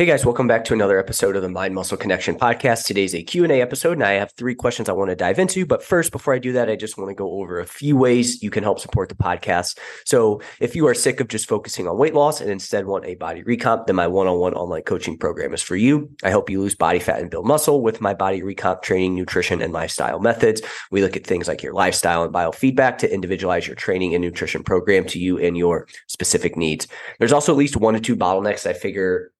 [0.00, 2.86] Hey guys, welcome back to another episode of the Mind Muscle Connection podcast.
[2.86, 5.84] Today's a Q&A episode and I have three questions I want to dive into, but
[5.84, 8.48] first before I do that, I just want to go over a few ways you
[8.48, 9.78] can help support the podcast.
[10.06, 13.14] So, if you are sick of just focusing on weight loss and instead want a
[13.16, 16.10] body recomp, then my one-on-one online coaching program is for you.
[16.24, 19.60] I help you lose body fat and build muscle with my body recomp training, nutrition,
[19.60, 20.62] and lifestyle methods.
[20.90, 24.62] We look at things like your lifestyle and biofeedback to individualize your training and nutrition
[24.62, 26.88] program to you and your specific needs.
[27.18, 29.30] There's also at least one to two bottlenecks I figure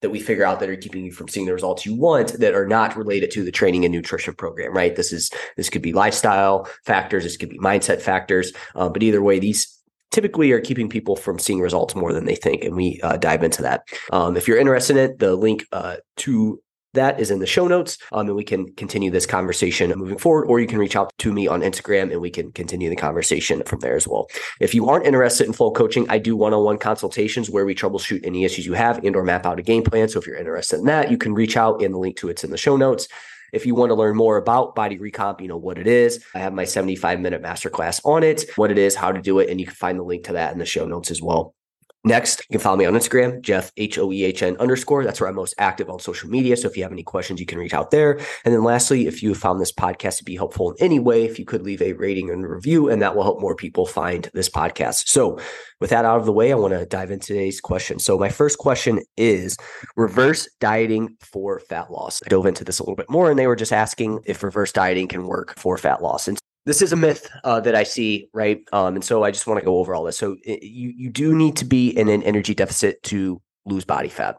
[0.00, 2.54] that we figure out that are keeping you from seeing the results you want that
[2.54, 4.96] are not related to the training and nutrition program right?
[4.96, 9.22] This is this could be lifestyle factors this could be mindset factors uh, but either
[9.22, 9.74] way these
[10.10, 13.42] typically are keeping people from seeing results more than they think and we uh, dive
[13.42, 13.82] into that.
[14.10, 16.60] Um, if you're interested in it the link uh, to
[16.98, 17.96] that is in the show notes.
[18.12, 21.32] Um, and we can continue this conversation moving forward, or you can reach out to
[21.32, 24.26] me on Instagram and we can continue the conversation from there as well.
[24.60, 28.44] If you aren't interested in full coaching, I do one-on-one consultations where we troubleshoot any
[28.44, 30.08] issues you have and or map out a game plan.
[30.08, 32.44] So if you're interested in that, you can reach out and the link to it's
[32.44, 33.08] in the show notes.
[33.52, 36.22] If you want to learn more about body recomp, you know what it is.
[36.34, 39.48] I have my 75 minute masterclass on it, what it is, how to do it,
[39.48, 41.54] and you can find the link to that in the show notes as well.
[42.04, 45.04] Next, you can follow me on Instagram, Jeff H O E H N underscore.
[45.04, 46.56] That's where I'm most active on social media.
[46.56, 48.18] So if you have any questions, you can reach out there.
[48.44, 51.38] And then lastly, if you found this podcast to be helpful in any way, if
[51.40, 54.48] you could leave a rating and review, and that will help more people find this
[54.48, 55.08] podcast.
[55.08, 55.40] So
[55.80, 57.98] with that out of the way, I want to dive into today's question.
[57.98, 59.56] So my first question is
[59.96, 62.22] reverse dieting for fat loss.
[62.24, 64.70] I dove into this a little bit more, and they were just asking if reverse
[64.70, 66.28] dieting can work for fat loss.
[66.28, 68.60] And this is a myth uh, that I see, right?
[68.72, 70.18] Um, and so I just want to go over all this.
[70.18, 74.36] So you you do need to be in an energy deficit to lose body fat.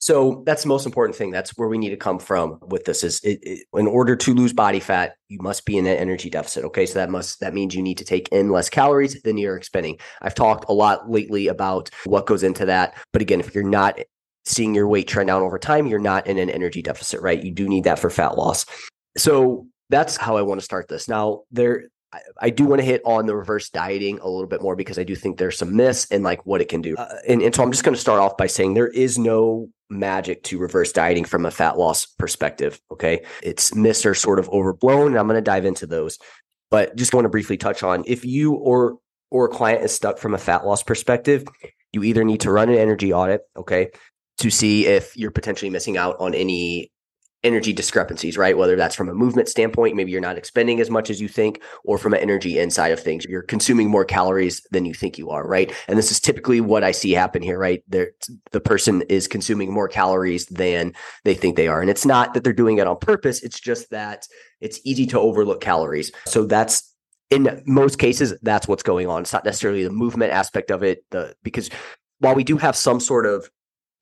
[0.00, 1.30] So that's the most important thing.
[1.30, 3.04] That's where we need to come from with this.
[3.04, 6.30] Is it, it, in order to lose body fat, you must be in an energy
[6.30, 6.64] deficit.
[6.64, 9.56] Okay, so that must that means you need to take in less calories than you're
[9.56, 9.98] expending.
[10.22, 13.98] I've talked a lot lately about what goes into that, but again, if you're not
[14.46, 17.44] seeing your weight trend down over time, you're not in an energy deficit, right?
[17.44, 18.64] You do need that for fat loss.
[19.18, 21.08] So that's how I want to start this.
[21.08, 21.88] Now, there
[22.40, 25.04] I, do want to hit on the reverse dieting a little bit more because I
[25.04, 26.96] do think there's some myths and like what it can do.
[26.96, 29.68] Uh, and, and so I'm just going to start off by saying there is no
[29.90, 32.80] magic to reverse dieting from a fat loss perspective.
[32.90, 33.24] Okay.
[33.42, 35.08] It's myths are sort of overblown.
[35.08, 36.18] And I'm going to dive into those.
[36.68, 38.98] But just want to briefly touch on if you or
[39.30, 41.44] or a client is stuck from a fat loss perspective,
[41.92, 43.90] you either need to run an energy audit, okay,
[44.38, 46.90] to see if you're potentially missing out on any
[47.42, 48.56] energy discrepancies, right?
[48.56, 51.62] Whether that's from a movement standpoint, maybe you're not expending as much as you think,
[51.84, 55.30] or from an energy inside of things, you're consuming more calories than you think you
[55.30, 55.72] are, right?
[55.88, 57.82] And this is typically what I see happen here, right?
[57.88, 58.12] There,
[58.50, 61.80] the person is consuming more calories than they think they are.
[61.80, 64.26] And it's not that they're doing it on purpose, it's just that
[64.60, 66.12] it's easy to overlook calories.
[66.26, 66.94] So that's
[67.30, 69.22] in most cases, that's what's going on.
[69.22, 71.70] It's not necessarily the movement aspect of it, the because
[72.18, 73.48] while we do have some sort of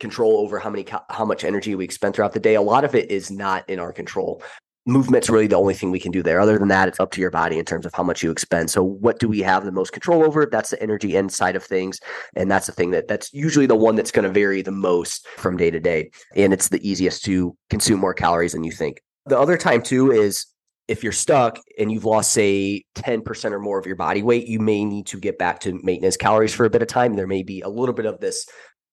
[0.01, 2.55] control over how many how much energy we expend throughout the day.
[2.55, 4.43] A lot of it is not in our control.
[4.87, 6.41] Movement's really the only thing we can do there.
[6.41, 8.71] Other than that, it's up to your body in terms of how much you expend.
[8.71, 10.47] So, what do we have the most control over?
[10.47, 12.01] That's the energy inside of things,
[12.35, 15.27] and that's the thing that that's usually the one that's going to vary the most
[15.37, 19.03] from day to day, and it's the easiest to consume more calories than you think.
[19.27, 20.47] The other time too is
[20.89, 24.59] if you're stuck and you've lost say 10% or more of your body weight you
[24.59, 27.43] may need to get back to maintenance calories for a bit of time there may
[27.43, 28.49] be a little bit of this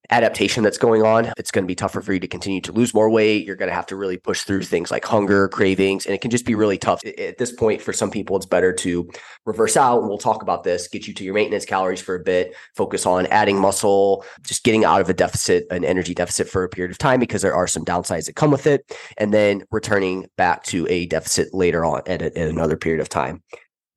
[0.10, 1.32] adaptation that's going on.
[1.38, 3.46] It's going to be tougher for you to continue to lose more weight.
[3.46, 6.32] You're going to have to really push through things like hunger, cravings, and it can
[6.32, 7.02] just be really tough.
[7.06, 9.10] At this point, for some people, it's better to
[9.46, 10.00] reverse out.
[10.00, 13.06] And we'll talk about this, get you to your maintenance calories for a bit, focus
[13.06, 16.92] on adding muscle, just getting out of a deficit, an energy deficit for a period
[16.92, 20.64] of time, because there are some downsides that come with it, and then returning back
[20.64, 23.42] to a deficit later on at, a, at another period of time.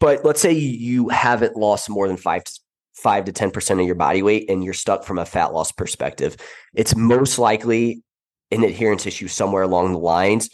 [0.01, 2.45] But let's say you haven't lost more than five
[3.03, 6.37] five to 10% of your body weight and you're stuck from a fat loss perspective,
[6.75, 8.03] it's most likely
[8.51, 10.51] an adherence issue somewhere along the lines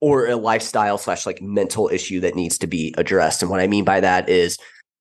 [0.00, 3.42] or a lifestyle slash like mental issue that needs to be addressed.
[3.42, 4.58] And what I mean by that is,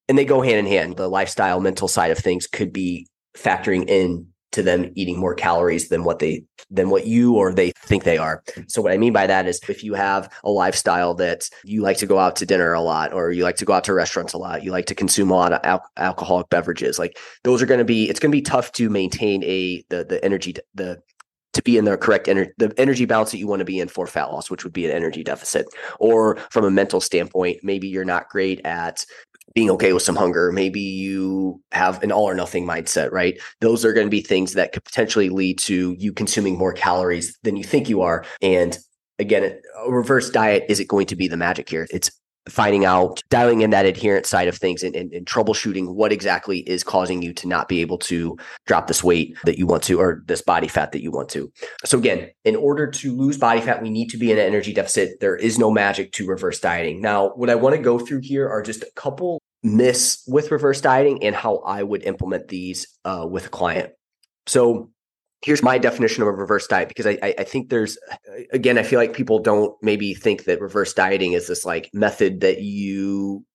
[0.07, 3.89] and they go hand in hand, the lifestyle mental side of things could be factoring
[3.89, 8.03] in to them eating more calories than what they than what you or they think
[8.03, 8.41] they are.
[8.67, 11.97] So what I mean by that is if you have a lifestyle that you like
[11.97, 14.33] to go out to dinner a lot or you like to go out to restaurants
[14.33, 17.65] a lot, you like to consume a lot of al- alcoholic beverages, like those are
[17.65, 21.01] going to be it's going to be tough to maintain a the the energy the
[21.55, 23.87] to be in the correct energy, the energy balance that you want to be in
[23.87, 25.65] for fat loss, which would be an energy deficit.
[25.99, 29.05] Or from a mental standpoint, maybe you're not great at
[29.53, 30.51] being okay with some hunger.
[30.51, 33.39] Maybe you have an all or nothing mindset, right?
[33.61, 37.37] Those are going to be things that could potentially lead to you consuming more calories
[37.43, 38.25] than you think you are.
[38.41, 38.77] And
[39.19, 41.87] again, a reverse diet isn't going to be the magic here.
[41.91, 42.11] It's
[42.47, 46.59] finding out, dialing in that adherence side of things and, and, and, troubleshooting what exactly
[46.69, 48.37] is causing you to not be able to
[48.67, 51.51] drop this weight that you want to or this body fat that you want to.
[51.83, 54.73] So, again, in order to lose body fat, we need to be in an energy
[54.73, 55.19] deficit.
[55.19, 57.01] There is no magic to reverse dieting.
[57.01, 60.81] Now, what I want to go through here are just a couple myths with reverse
[60.81, 63.91] dieting and how I would implement these uh, with a client.
[64.45, 64.91] So,
[65.45, 67.99] here's my definition of a reverse diet because I, I think there's
[68.51, 72.41] again I feel like people don't maybe think that reverse dieting is this like method
[72.41, 73.45] that you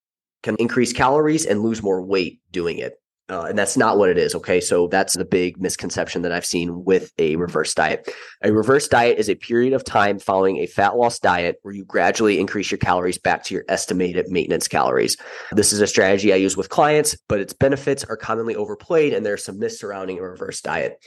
[0.44, 2.94] can increase calories and lose more weight doing it.
[3.28, 4.34] Uh, and that's not what it is.
[4.34, 4.60] Okay.
[4.60, 8.08] So that's the big misconception that I've seen with a reverse diet.
[8.42, 11.84] A reverse diet is a period of time following a fat loss diet where you
[11.84, 15.16] gradually increase your calories back to your estimated maintenance calories.
[15.52, 19.24] This is a strategy I use with clients, but its benefits are commonly overplayed and
[19.24, 20.98] there's some myths surrounding a reverse diet.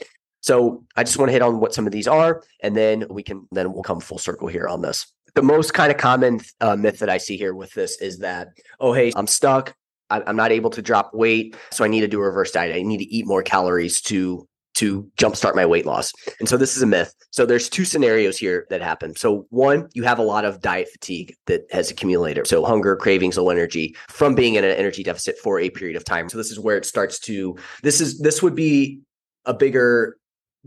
[0.44, 3.22] So I just want to hit on what some of these are, and then we
[3.22, 5.10] can then we'll come full circle here on this.
[5.34, 8.48] The most kind of common uh, myth that I see here with this is that,
[8.78, 9.74] oh, hey, I'm stuck.
[10.10, 12.76] I'm not able to drop weight, so I need to do a reverse diet.
[12.76, 16.12] I need to eat more calories to to jumpstart my weight loss.
[16.40, 17.14] And so this is a myth.
[17.30, 19.16] So there's two scenarios here that happen.
[19.16, 22.46] So one, you have a lot of diet fatigue that has accumulated.
[22.46, 26.04] So hunger, cravings, low energy from being in an energy deficit for a period of
[26.04, 26.28] time.
[26.28, 29.00] So this is where it starts to this is this would be
[29.46, 30.18] a bigger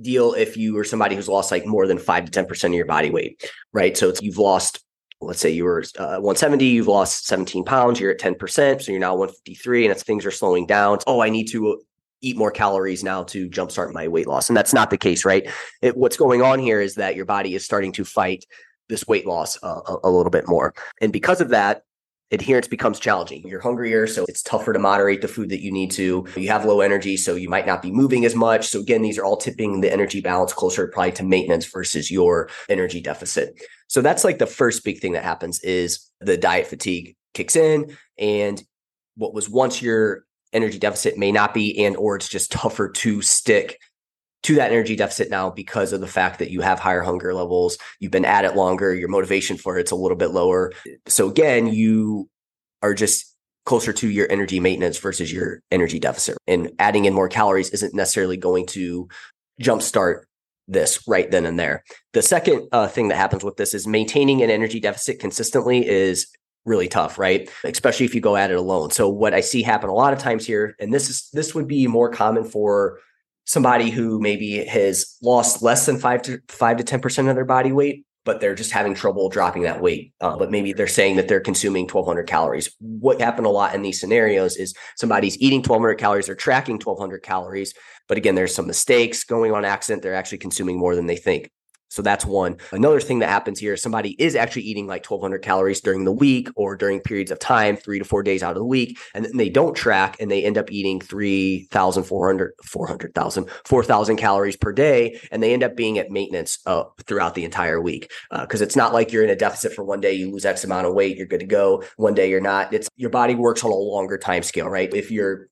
[0.01, 2.77] deal if you are somebody who's lost like more than five to ten percent of
[2.77, 3.97] your body weight, right?
[3.97, 4.83] So you've lost,
[5.21, 8.91] let's say you were uh, 170, you've lost 17 pounds, you're at 10 percent, so
[8.91, 10.99] you're now 153, and it's things are slowing down.
[11.07, 11.81] Oh, I need to
[12.21, 15.47] eat more calories now to jumpstart my weight loss, and that's not the case, right?
[15.81, 18.45] It, what's going on here is that your body is starting to fight
[18.89, 21.83] this weight loss uh, a, a little bit more, and because of that,
[22.31, 23.47] adherence becomes challenging.
[23.47, 26.25] You're hungrier, so it's tougher to moderate the food that you need to.
[26.35, 28.67] You have low energy, so you might not be moving as much.
[28.67, 32.49] So again, these are all tipping the energy balance closer probably to maintenance versus your
[32.69, 33.61] energy deficit.
[33.87, 37.95] So that's like the first big thing that happens is the diet fatigue kicks in
[38.17, 38.61] and
[39.15, 43.21] what was once your energy deficit may not be and or it's just tougher to
[43.21, 43.79] stick
[44.43, 47.77] to that energy deficit now because of the fact that you have higher hunger levels,
[47.99, 50.71] you've been at it longer, your motivation for it's a little bit lower.
[51.07, 52.29] So again, you
[52.81, 53.35] are just
[53.65, 56.37] closer to your energy maintenance versus your energy deficit.
[56.47, 59.09] And adding in more calories isn't necessarily going to
[59.61, 60.21] jumpstart
[60.67, 61.83] this right then and there.
[62.13, 66.27] The second uh, thing that happens with this is maintaining an energy deficit consistently is
[66.65, 67.49] really tough, right?
[67.63, 68.91] Especially if you go at it alone.
[68.91, 71.67] So what I see happen a lot of times here, and this is this would
[71.67, 72.99] be more common for
[73.47, 77.71] somebody who maybe has lost less than five to five to 10% of their body
[77.71, 80.13] weight, but they're just having trouble dropping that weight.
[80.19, 82.75] Uh, but maybe they're saying that they're consuming 1200 calories.
[82.79, 87.23] What happened a lot in these scenarios is somebody's eating 1200 calories, they're tracking 1200
[87.23, 87.73] calories.
[88.07, 90.03] But again, there's some mistakes going on accident.
[90.03, 91.49] They're actually consuming more than they think.
[91.89, 92.57] So that's one.
[92.71, 96.11] Another thing that happens here is somebody is actually eating like 1200 calories during the
[96.11, 99.23] week or during periods of time, three to four days out of the week, and
[99.23, 105.19] then they don't track and they end up eating 3,400, 400,000, 4,000 calories per day.
[105.31, 108.11] And they end up being at maintenance uh, throughout the entire week.
[108.31, 110.63] Because uh, it's not like you're in a deficit for one day, you lose X
[110.63, 111.83] amount of weight, you're good to go.
[111.95, 112.73] One day you're not.
[112.73, 114.93] It's your body works on a longer time scale, right?
[114.93, 115.49] If you're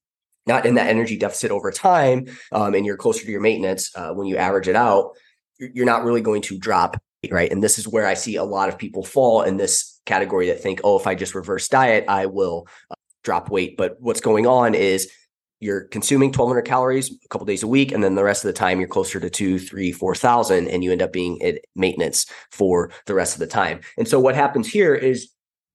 [0.48, 4.12] not in that energy deficit over time um, and you're closer to your maintenance uh,
[4.14, 5.16] when you average it out,
[5.60, 6.98] you're not really going to drop
[7.32, 7.52] right?
[7.52, 10.62] And this is where i see a lot of people fall in this category that
[10.62, 12.96] think oh if i just reverse diet i will uh,
[13.26, 13.76] drop weight.
[13.76, 15.12] But what's going on is
[15.60, 18.58] you're consuming 1200 calories a couple days a week and then the rest of the
[18.58, 22.28] time you're closer to two three four thousand and you end up being at maintenance
[22.52, 23.82] for the rest of the time.
[23.98, 25.30] And so what happens here is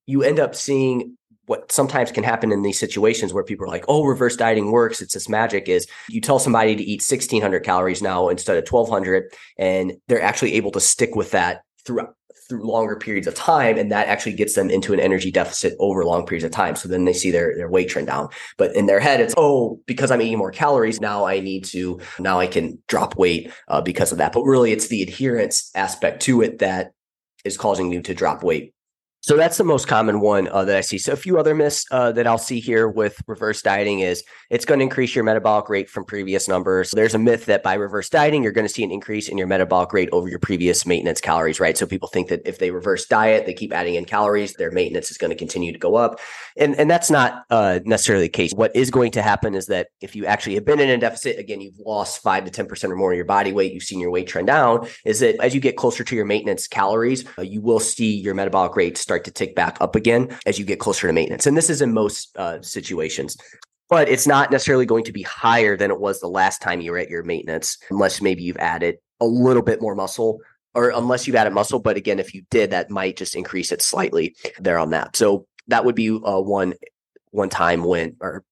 [0.06, 1.16] you end up seeing
[1.50, 5.02] what sometimes can happen in these situations where people are like, oh, reverse dieting works.
[5.02, 9.35] It's this magic is you tell somebody to eat 1600 calories now instead of 1200,
[9.59, 12.14] and they're actually able to stick with that throughout
[12.49, 16.04] through longer periods of time and that actually gets them into an energy deficit over
[16.04, 16.75] long periods of time.
[16.75, 18.28] So then they see their, their weight trend down.
[18.57, 22.00] But in their head it's oh because i'm eating more calories now i need to
[22.19, 24.33] now i can drop weight uh, because of that.
[24.33, 26.90] But really it's the adherence aspect to it that
[27.45, 28.75] is causing you to drop weight
[29.22, 30.96] So that's the most common one uh, that I see.
[30.96, 34.64] So a few other myths uh, that I'll see here with reverse dieting is it's
[34.64, 36.90] going to increase your metabolic rate from previous numbers.
[36.90, 39.36] So there's a myth that by reverse dieting, you're going to see an increase in
[39.36, 41.76] your metabolic rate over your previous maintenance calories, right?
[41.76, 45.10] So people think that if they reverse diet, they keep adding in calories, their maintenance
[45.10, 46.18] is going to continue to go up.
[46.56, 48.52] And, and that's not uh, necessarily the case.
[48.54, 51.38] What is going to happen is that if you actually have been in a deficit,
[51.38, 54.10] again, you've lost five to 10% or more of your body weight, you've seen your
[54.10, 57.60] weight trend down, is that as you get closer to your maintenance calories, uh, you
[57.60, 61.09] will see your metabolic rate start to tick back up again as you get closer
[61.09, 61.45] to maintenance.
[61.45, 63.37] And this is in most uh, situations.
[63.88, 66.93] But it's not necessarily going to be higher than it was the last time you
[66.93, 70.38] were at your maintenance, unless maybe you've added a little bit more muscle
[70.75, 71.81] or unless you've added muscle.
[71.81, 75.17] But again, if you did, that might just increase it slightly there on that.
[75.17, 76.75] So that would be uh, one
[77.33, 78.45] one time when or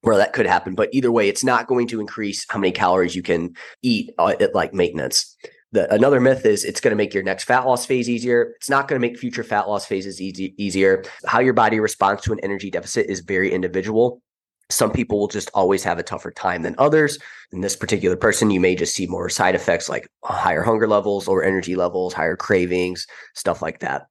[0.00, 0.74] where that could happen.
[0.74, 4.34] But either way, it's not going to increase how many calories you can eat uh,
[4.40, 5.36] at like maintenance.
[5.72, 8.54] The, another myth is it's going to make your next fat loss phase easier.
[8.56, 11.04] It's not going to make future fat loss phases easy, easier.
[11.26, 14.22] How your body responds to an energy deficit is very individual.
[14.68, 17.18] Some people will just always have a tougher time than others.
[17.52, 20.88] In this particular person, you may just see more side effects like uh, higher hunger
[20.88, 24.06] levels, lower energy levels, higher cravings, stuff like that.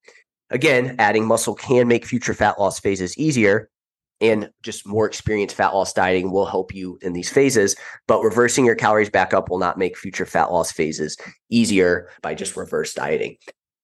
[0.52, 3.70] Again, adding muscle can make future fat loss phases easier,
[4.22, 7.76] and just more experienced fat loss dieting will help you in these phases.
[8.08, 11.18] But reversing your calories back up will not make future fat loss phases
[11.50, 13.38] easier by just reverse dieting.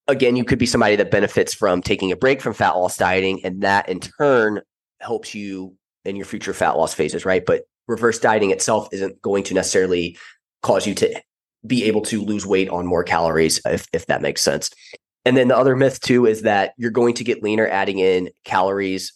[0.07, 3.43] Again, you could be somebody that benefits from taking a break from fat loss dieting,
[3.45, 4.61] and that in turn
[4.99, 7.45] helps you in your future fat loss phases, right?
[7.45, 10.17] But reverse dieting itself isn't going to necessarily
[10.63, 11.21] cause you to
[11.65, 14.71] be able to lose weight on more calories, if, if that makes sense.
[15.25, 18.29] And then the other myth too is that you're going to get leaner adding in
[18.43, 19.13] calories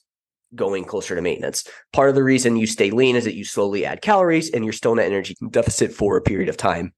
[0.55, 1.67] going closer to maintenance.
[1.93, 4.73] Part of the reason you stay lean is that you slowly add calories and you're
[4.73, 6.93] still in an energy deficit for a period of time.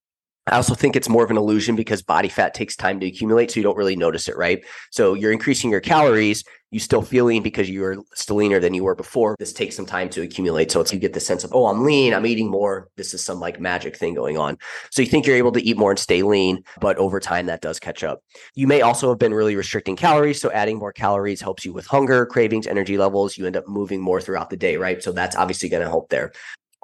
[0.48, 3.52] I also think it's more of an illusion because body fat takes time to accumulate,
[3.52, 4.64] so you don't really notice it, right?
[4.92, 8.74] So you're increasing your calories, you still feel lean because you are still leaner than
[8.74, 9.36] you were before.
[9.39, 10.71] This takes some time to accumulate.
[10.71, 12.89] So it's you get the sense of, oh, I'm lean, I'm eating more.
[12.97, 14.57] This is some like magic thing going on.
[14.91, 17.62] So you think you're able to eat more and stay lean, but over time that
[17.62, 18.21] does catch up.
[18.55, 20.41] You may also have been really restricting calories.
[20.41, 23.38] So adding more calories helps you with hunger, cravings, energy levels.
[23.38, 25.01] You end up moving more throughout the day, right?
[25.01, 26.33] So that's obviously going to help there.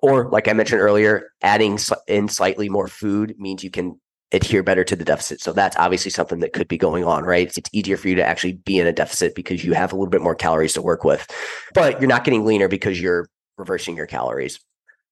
[0.02, 4.02] Or, like I mentioned earlier, adding in slightly more food means you can
[4.34, 5.40] adhere better to the deficit.
[5.40, 7.56] So that's obviously something that could be going on, right?
[7.56, 10.10] It's easier for you to actually be in a deficit because you have a little
[10.10, 11.26] bit more calories to work with,
[11.74, 14.60] but you're not getting leaner because you're reversing your calories.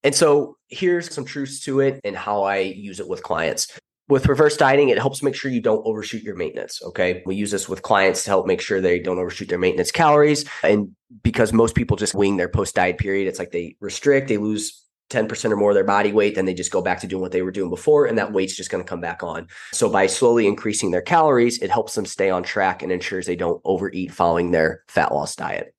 [0.04, 3.80] And so here's some truths to it and how I use it with clients.
[4.10, 6.82] With reverse dieting, it helps make sure you don't overshoot your maintenance.
[6.84, 7.22] Okay.
[7.26, 10.44] We use this with clients to help make sure they don't overshoot their maintenance calories.
[10.64, 14.38] And because most people just wing their post diet period, it's like they restrict, they
[14.38, 14.81] lose
[15.12, 17.32] 10% or more of their body weight, then they just go back to doing what
[17.32, 19.48] they were doing before, and that weight's just going to come back on.
[19.74, 23.36] So, by slowly increasing their calories, it helps them stay on track and ensures they
[23.36, 25.74] don't overeat following their fat loss diet.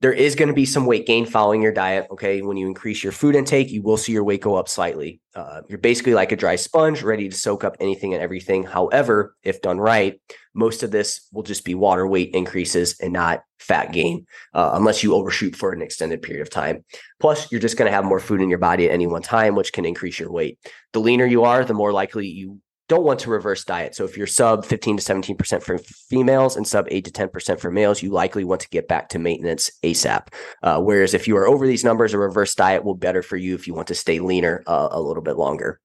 [0.00, 2.08] There is going to be some weight gain following your diet.
[2.10, 2.42] Okay.
[2.42, 5.22] When you increase your food intake, you will see your weight go up slightly.
[5.34, 8.64] Uh, you're basically like a dry sponge, ready to soak up anything and everything.
[8.64, 10.20] However, if done right,
[10.54, 15.02] most of this will just be water weight increases and not fat gain, uh, unless
[15.02, 16.84] you overshoot for an extended period of time.
[17.20, 19.54] Plus, you're just going to have more food in your body at any one time,
[19.54, 20.58] which can increase your weight.
[20.92, 23.94] The leaner you are, the more likely you don't want to reverse diet.
[23.94, 27.70] So if you're sub 15 to 17% for females and sub 8 to 10% for
[27.70, 30.28] males, you likely want to get back to maintenance ASAP.
[30.62, 33.36] Uh, whereas if you are over these numbers, a reverse diet will be better for
[33.36, 35.80] you if you want to stay leaner uh, a little bit longer.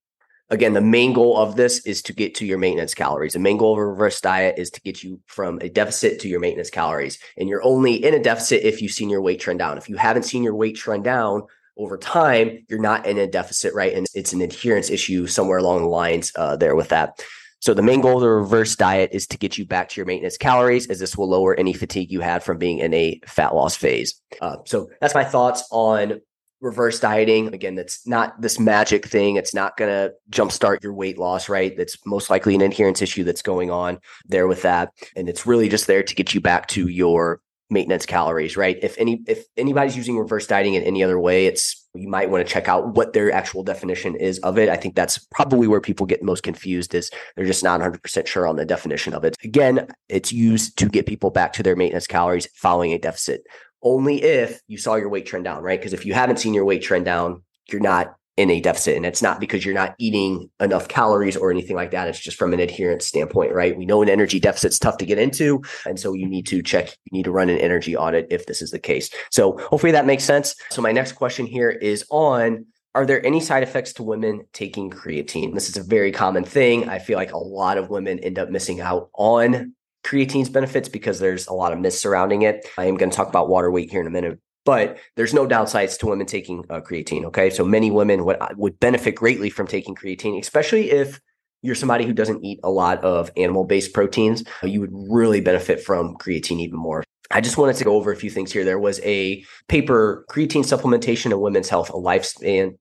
[0.51, 3.33] Again, the main goal of this is to get to your maintenance calories.
[3.33, 6.27] The main goal of a reverse diet is to get you from a deficit to
[6.27, 7.19] your maintenance calories.
[7.37, 9.77] And you're only in a deficit if you've seen your weight trend down.
[9.77, 11.43] If you haven't seen your weight trend down,
[11.77, 13.93] over time, you're not in a deficit, right?
[13.93, 17.23] And it's an adherence issue somewhere along the lines uh, there with that.
[17.61, 20.05] So the main goal of the reverse diet is to get you back to your
[20.05, 23.55] maintenance calories, as this will lower any fatigue you had from being in a fat
[23.55, 24.21] loss phase.
[24.41, 26.21] Uh, so that's my thoughts on
[26.61, 27.53] reverse dieting.
[27.53, 29.35] Again, that's not this magic thing.
[29.35, 31.75] It's not going to jumpstart your weight loss, right?
[31.75, 34.89] That's most likely an adherence issue that's going on there with that.
[35.15, 38.77] And it's really just there to get you back to your maintenance calories, right?
[38.81, 42.45] If any if anybody's using reverse dieting in any other way, it's you might want
[42.45, 44.69] to check out what their actual definition is of it.
[44.69, 48.47] I think that's probably where people get most confused is they're just not 100% sure
[48.47, 49.35] on the definition of it.
[49.43, 53.41] Again, it's used to get people back to their maintenance calories following a deficit.
[53.81, 55.79] Only if you saw your weight trend down, right?
[55.79, 58.95] Because if you haven't seen your weight trend down, you're not in a deficit.
[58.95, 62.07] And it's not because you're not eating enough calories or anything like that.
[62.07, 63.77] It's just from an adherence standpoint, right?
[63.77, 65.61] We know an energy deficit's tough to get into.
[65.85, 68.61] And so you need to check, you need to run an energy audit if this
[68.61, 69.09] is the case.
[69.29, 70.55] So hopefully that makes sense.
[70.69, 74.89] So my next question here is on are there any side effects to women taking
[74.89, 75.53] creatine?
[75.53, 76.89] This is a very common thing.
[76.89, 81.19] I feel like a lot of women end up missing out on creatine's benefits because
[81.19, 82.67] there's a lot of myths surrounding it.
[82.77, 85.47] I am going to talk about water weight here in a minute, but there's no
[85.47, 87.25] downsides to women taking uh, creatine.
[87.25, 91.19] Okay, so many women would uh, would benefit greatly from taking creatine, especially if
[91.61, 94.43] you're somebody who doesn't eat a lot of animal based proteins.
[94.63, 97.03] You would really benefit from creatine even more.
[97.31, 98.65] I just wanted to go over a few things here.
[98.65, 102.77] There was a paper, creatine supplementation in women's health, a lifespan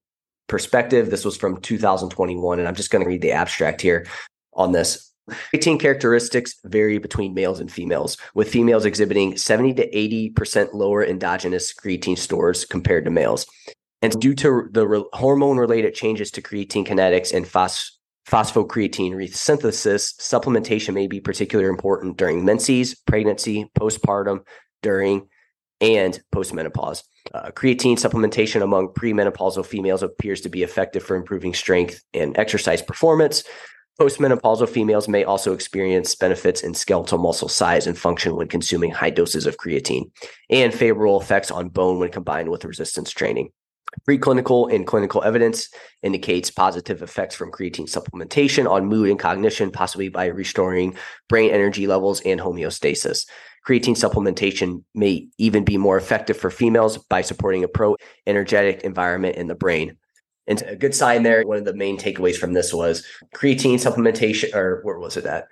[0.47, 1.11] perspective.
[1.11, 4.07] This was from 2021, and I'm just going to read the abstract here
[4.55, 5.08] on this.
[5.53, 11.73] Creatine characteristics vary between males and females, with females exhibiting 70 to 80% lower endogenous
[11.73, 13.47] creatine stores compared to males.
[14.03, 20.15] And due to the re- hormone related changes to creatine kinetics and phos- phosphocreatine resynthesis,
[20.21, 24.45] supplementation may be particularly important during menses, pregnancy, postpartum,
[24.83, 25.29] during,
[25.81, 27.03] and postmenopause.
[27.33, 32.83] Uh, creatine supplementation among premenopausal females appears to be effective for improving strength and exercise
[32.83, 33.45] performance.
[34.01, 39.11] Postmenopausal females may also experience benefits in skeletal muscle size and function when consuming high
[39.11, 40.09] doses of creatine,
[40.51, 43.51] and favorable effects on bone when combined with resistance training.
[44.09, 45.69] Preclinical and clinical evidence
[46.05, 50.95] indicates positive effects from creatine supplementation on mood and cognition, possibly by restoring
[51.29, 53.27] brain energy levels and homeostasis.
[53.67, 57.97] Creatine supplementation may even be more effective for females by supporting a pro
[58.29, 59.97] energetic environment in the brain.
[60.49, 64.55] And a good sign there, one of the main takeaways from this was creatine supplementation,
[64.55, 65.47] or where was it at?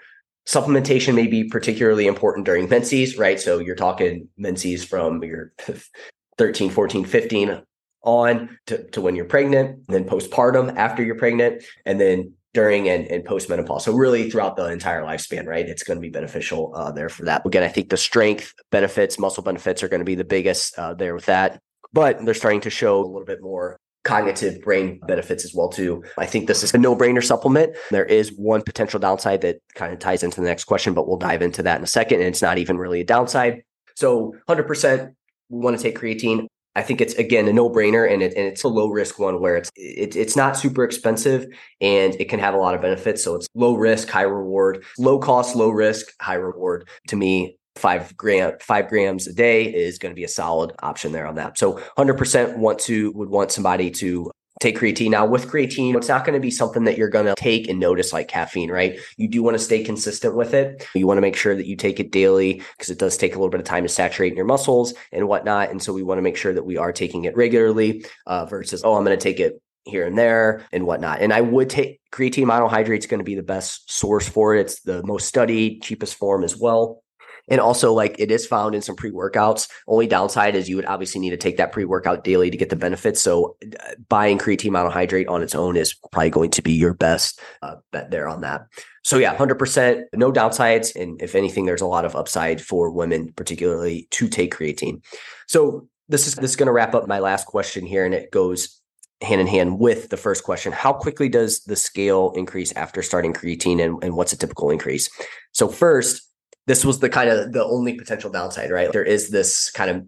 [0.47, 3.39] Supplementation may be particularly important during menses, right?
[3.39, 5.53] So you're talking menses from your
[6.39, 7.63] 13, 14, 15
[8.03, 13.07] on to, to when you're pregnant, then postpartum after you're pregnant, and then during and,
[13.09, 13.85] and post-menopause.
[13.85, 15.69] So really throughout the entire lifespan, right?
[15.69, 17.45] It's going to be beneficial uh, there for that.
[17.45, 20.95] Again, I think the strength benefits, muscle benefits are going to be the biggest uh,
[20.95, 21.61] there with that.
[21.93, 26.03] But they're starting to show a little bit more cognitive brain benefits as well too.
[26.17, 27.77] I think this is a no-brainer supplement.
[27.91, 31.19] There is one potential downside that kind of ties into the next question, but we'll
[31.19, 32.21] dive into that in a second.
[32.21, 33.63] And it's not even really a downside.
[33.97, 35.13] So 100%
[35.49, 36.47] we want to take creatine.
[36.77, 39.71] I think it's again a no-brainer, and, it, and it's a low-risk one where it's
[39.77, 41.47] it, it's not super expensive
[41.81, 43.25] and it can have a lot of benefits.
[43.25, 46.87] So it's low risk, high reward, low cost, low risk, high reward.
[47.09, 51.13] To me, five gram five grams a day is going to be a solid option
[51.13, 51.59] there on that.
[51.59, 54.31] So 100% want to would want somebody to
[54.61, 55.11] take creatine.
[55.11, 57.79] Now, with creatine, it's not going to be something that you're going to take and
[57.79, 58.99] notice like caffeine, right?
[59.17, 60.87] You do want to stay consistent with it.
[60.95, 63.39] You want to make sure that you take it daily because it does take a
[63.39, 65.71] little bit of time to saturate in your muscles and whatnot.
[65.71, 68.83] And so we want to make sure that we are taking it regularly uh, versus,
[68.83, 71.21] oh, I'm going to take it here and there and whatnot.
[71.21, 74.61] And I would take creatine monohydrate is going to be the best source for it.
[74.63, 77.03] It's the most studied, cheapest form as well.
[77.49, 79.69] And also, like it is found in some pre workouts.
[79.87, 82.71] Only downside is you would obviously need to take that pre workout daily to get
[82.71, 83.21] the benefits.
[83.21, 87.41] So, uh, buying creatine monohydrate on its own is probably going to be your best
[87.63, 88.63] uh, bet there on that.
[89.05, 90.97] So, yeah, 100%, no downsides.
[91.01, 95.03] And if anything, there's a lot of upside for women, particularly to take creatine.
[95.47, 98.31] So, this is this is going to wrap up my last question here, and it
[98.31, 98.81] goes
[99.23, 103.33] hand in hand with the first question how quickly does the scale increase after starting
[103.33, 105.09] creatine and, and what's a typical increase
[105.53, 106.27] so first
[106.67, 108.93] this was the kind of the only potential downside, right?
[108.93, 110.07] There is this kind of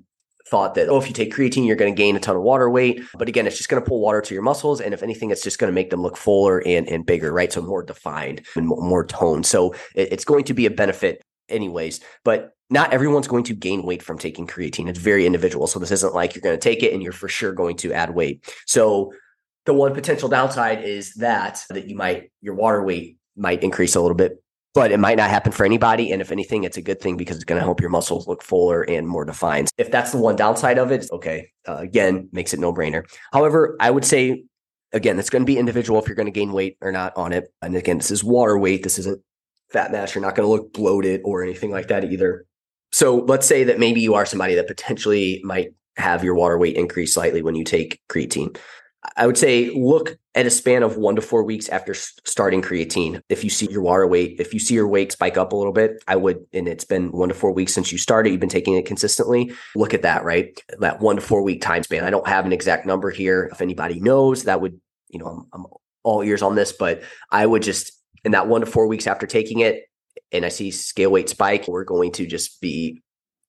[0.48, 2.70] thought that, oh, if you take creatine, you're going to gain a ton of water
[2.70, 3.02] weight.
[3.14, 4.80] But again, it's just going to pull water to your muscles.
[4.80, 7.52] And if anything, it's just going to make them look fuller and, and bigger, right?
[7.52, 9.46] So more defined and more, more toned.
[9.46, 12.00] So it, it's going to be a benefit anyways.
[12.24, 14.88] But not everyone's going to gain weight from taking creatine.
[14.88, 15.66] It's very individual.
[15.66, 17.92] So this isn't like you're going to take it and you're for sure going to
[17.92, 18.44] add weight.
[18.66, 19.12] So
[19.64, 24.00] the one potential downside is that that you might your water weight might increase a
[24.00, 24.42] little bit
[24.74, 26.12] but it might not happen for anybody.
[26.12, 28.42] And if anything, it's a good thing because it's going to help your muscles look
[28.42, 29.70] fuller and more defined.
[29.78, 33.04] If that's the one downside of it, okay, uh, again, makes it no brainer.
[33.32, 34.44] However, I would say,
[34.92, 37.32] again, it's going to be individual if you're going to gain weight or not on
[37.32, 37.52] it.
[37.62, 38.82] And again, this is water weight.
[38.82, 39.22] This isn't
[39.70, 40.14] fat mass.
[40.14, 42.46] You're not going to look bloated or anything like that either.
[42.92, 46.76] So let's say that maybe you are somebody that potentially might have your water weight
[46.76, 48.56] increase slightly when you take creatine.
[49.16, 53.20] I would say look at a span of one to four weeks after starting creatine.
[53.28, 55.72] If you see your water weight, if you see your weight spike up a little
[55.72, 58.48] bit, I would, and it's been one to four weeks since you started, you've been
[58.48, 59.52] taking it consistently.
[59.76, 60.60] Look at that, right?
[60.80, 62.04] That one to four week time span.
[62.04, 63.48] I don't have an exact number here.
[63.52, 65.66] If anybody knows, that would, you know, I'm, I'm
[66.02, 67.92] all ears on this, but I would just,
[68.24, 69.84] in that one to four weeks after taking it,
[70.32, 73.02] and I see scale weight spike, we're going to just be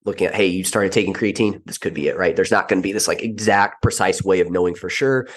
[0.09, 2.35] looking at, hey, you started taking creatine, this could be it, right?
[2.35, 5.27] There's not going to be this like exact precise way of knowing for sure.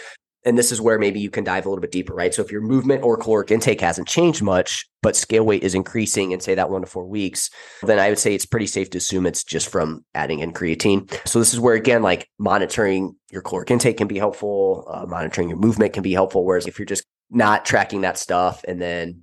[0.45, 2.35] And this is where maybe you can dive a little bit deeper, right?
[2.35, 6.33] So if your movement or caloric intake hasn't changed much, but scale weight is increasing
[6.33, 7.49] in say that one to four weeks,
[7.85, 11.09] then I would say it's pretty safe to assume it's just from adding in creatine.
[11.29, 15.49] So this is where again, like monitoring your caloric intake can be helpful, uh, monitoring
[15.49, 16.45] your movement can be helpful.
[16.45, 19.23] Whereas if you're just not tracking that stuff and then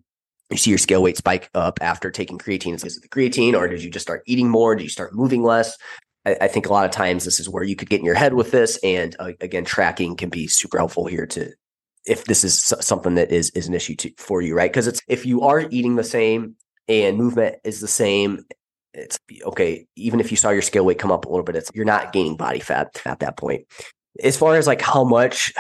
[0.50, 2.74] you see your scale weight spike up after taking creatine.
[2.74, 4.76] Is it the creatine, or did you just start eating more?
[4.76, 5.78] Did you start moving less?
[6.26, 8.16] I, I think a lot of times this is where you could get in your
[8.16, 11.52] head with this, and uh, again, tracking can be super helpful here to
[12.06, 14.72] if this is something that is is an issue to, for you, right?
[14.72, 16.56] Because it's if you are eating the same
[16.88, 18.46] and movement is the same,
[18.94, 19.86] it's okay.
[19.96, 22.12] Even if you saw your scale weight come up a little bit, it's you're not
[22.12, 23.66] gaining body fat at that point.
[24.24, 25.54] As far as like how much,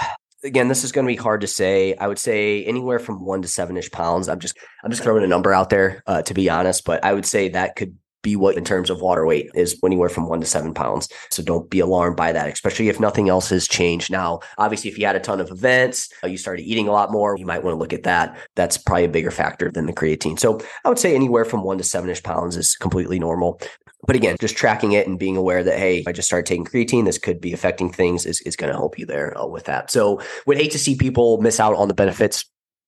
[0.43, 1.95] again, this is going to be hard to say.
[1.95, 4.30] I would say anywhere from one to seven ish pounds.
[4.30, 7.13] I'm just I'm just throwing a number out there uh, to be honest, but I
[7.13, 10.41] would say that could be what in terms of water weight is anywhere from one
[10.41, 11.08] to seven pounds.
[11.30, 14.12] So don't be alarmed by that, especially if nothing else has changed.
[14.12, 17.12] Now, obviously, if you had a ton of events, uh, you started eating a lot
[17.12, 18.38] more, you might want to look at that.
[18.56, 20.39] That's probably a bigger factor than the creatine.
[20.39, 23.62] So I would say anywhere from one to seven ish pounds is completely normal.
[24.07, 26.65] But again, just tracking it and being aware that, hey, if I just started taking
[26.65, 29.65] creatine, this could be affecting things is, is going to help you there uh, with
[29.65, 29.91] that.
[29.91, 32.45] So would hate to see people miss out on the benefits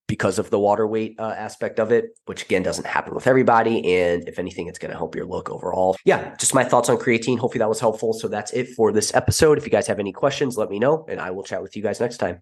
[0.08, 3.94] because of the water weight uh, aspect of it, which again doesn't happen with everybody.
[3.94, 5.96] And if anything, it's going to help your look overall.
[6.06, 7.40] Yeah, just my thoughts on creatine.
[7.40, 8.14] Hopefully that was helpful.
[8.14, 9.58] So that's it for this episode.
[9.58, 11.84] If you guys have any questions, let me know and I will chat with you
[11.84, 12.42] guys next time.